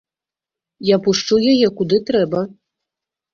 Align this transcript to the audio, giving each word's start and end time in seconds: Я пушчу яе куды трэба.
Я 0.89 0.97
пушчу 1.07 1.37
яе 1.51 1.67
куды 1.83 2.01
трэба. 2.09 2.41